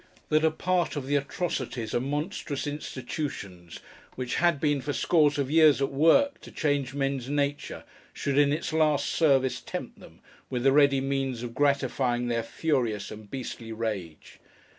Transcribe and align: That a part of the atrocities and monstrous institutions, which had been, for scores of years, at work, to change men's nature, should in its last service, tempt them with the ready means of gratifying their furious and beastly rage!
That 0.29 0.43
a 0.43 0.49
part 0.49 0.95
of 0.95 1.05
the 1.05 1.15
atrocities 1.15 1.93
and 1.93 2.07
monstrous 2.07 2.65
institutions, 2.65 3.81
which 4.15 4.37
had 4.37 4.59
been, 4.59 4.81
for 4.81 4.93
scores 4.93 5.37
of 5.37 5.51
years, 5.51 5.79
at 5.79 5.91
work, 5.91 6.41
to 6.41 6.49
change 6.49 6.95
men's 6.95 7.29
nature, 7.29 7.83
should 8.11 8.35
in 8.39 8.51
its 8.51 8.73
last 8.73 9.05
service, 9.07 9.61
tempt 9.61 9.99
them 9.99 10.21
with 10.49 10.63
the 10.63 10.71
ready 10.71 11.01
means 11.01 11.43
of 11.43 11.53
gratifying 11.53 12.29
their 12.29 12.41
furious 12.41 13.11
and 13.11 13.29
beastly 13.29 13.71
rage! 13.71 14.39